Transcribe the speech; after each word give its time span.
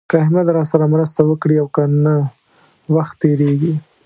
که 0.09 0.15
احمد 0.23 0.47
راسره 0.57 0.85
مرسته 0.93 1.21
وکړي 1.25 1.55
او 1.61 1.67
که 1.75 1.83
نه 2.03 2.15
وخت 2.95 3.15
تېرېږي. 3.21 3.73